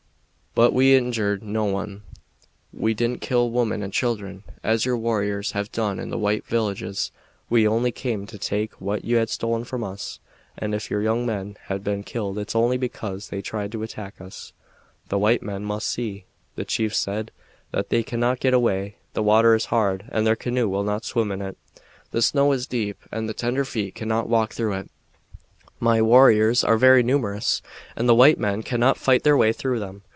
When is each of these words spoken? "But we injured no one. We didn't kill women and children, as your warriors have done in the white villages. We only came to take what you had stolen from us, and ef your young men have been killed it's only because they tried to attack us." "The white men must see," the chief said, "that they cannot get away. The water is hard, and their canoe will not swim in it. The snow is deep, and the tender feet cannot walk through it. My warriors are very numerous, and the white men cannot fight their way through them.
"But 0.53 0.73
we 0.73 0.97
injured 0.97 1.41
no 1.43 1.63
one. 1.63 2.01
We 2.73 2.93
didn't 2.93 3.21
kill 3.21 3.49
women 3.49 3.81
and 3.81 3.93
children, 3.93 4.43
as 4.61 4.83
your 4.83 4.97
warriors 4.97 5.53
have 5.53 5.71
done 5.71 5.97
in 5.97 6.09
the 6.09 6.17
white 6.17 6.45
villages. 6.45 7.09
We 7.49 7.65
only 7.65 7.93
came 7.93 8.25
to 8.27 8.37
take 8.37 8.73
what 8.81 9.05
you 9.05 9.15
had 9.15 9.29
stolen 9.29 9.63
from 9.63 9.81
us, 9.81 10.19
and 10.57 10.75
ef 10.75 10.91
your 10.91 11.01
young 11.01 11.25
men 11.25 11.55
have 11.67 11.85
been 11.85 12.03
killed 12.03 12.37
it's 12.37 12.53
only 12.53 12.77
because 12.77 13.29
they 13.29 13.41
tried 13.41 13.71
to 13.71 13.81
attack 13.81 14.19
us." 14.19 14.51
"The 15.07 15.17
white 15.17 15.41
men 15.41 15.63
must 15.63 15.87
see," 15.87 16.25
the 16.55 16.65
chief 16.65 16.93
said, 16.93 17.31
"that 17.71 17.87
they 17.87 18.03
cannot 18.03 18.41
get 18.41 18.53
away. 18.53 18.97
The 19.13 19.23
water 19.23 19.55
is 19.55 19.67
hard, 19.67 20.03
and 20.11 20.27
their 20.27 20.35
canoe 20.35 20.67
will 20.67 20.83
not 20.83 21.05
swim 21.05 21.31
in 21.31 21.41
it. 21.41 21.57
The 22.11 22.21
snow 22.21 22.51
is 22.51 22.67
deep, 22.67 22.97
and 23.09 23.29
the 23.29 23.33
tender 23.33 23.63
feet 23.63 23.95
cannot 23.95 24.27
walk 24.27 24.51
through 24.51 24.73
it. 24.73 24.91
My 25.79 26.01
warriors 26.01 26.61
are 26.61 26.75
very 26.77 27.03
numerous, 27.03 27.61
and 27.95 28.09
the 28.09 28.13
white 28.15 28.37
men 28.37 28.63
cannot 28.63 28.97
fight 28.97 29.23
their 29.23 29.37
way 29.37 29.53
through 29.53 29.79
them. 29.79 30.01